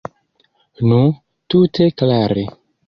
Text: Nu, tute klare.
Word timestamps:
Nu, 0.89 0.99
tute 1.55 1.89
klare. 2.03 2.47